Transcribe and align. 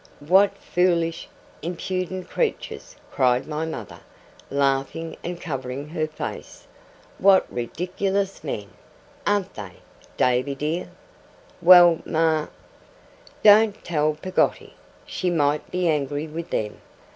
'What 0.19 0.57
foolish, 0.57 1.29
impudent 1.61 2.27
creatures!' 2.27 2.95
cried 3.11 3.45
my 3.47 3.67
mother, 3.67 3.99
laughing 4.49 5.15
and 5.23 5.39
covering 5.39 5.89
her 5.89 6.07
face. 6.07 6.65
'What 7.19 7.45
ridiculous 7.53 8.43
men! 8.43 8.69
An't 9.27 9.53
they? 9.53 9.73
Davy 10.17 10.55
dear' 10.55 10.89
'Well, 11.61 11.99
Ma.' 12.03 12.47
'Don't 13.43 13.83
tell 13.83 14.15
Peggotty; 14.15 14.73
she 15.05 15.29
might 15.29 15.69
be 15.69 15.87
angry 15.87 16.25
with 16.25 16.49
them. 16.49 16.81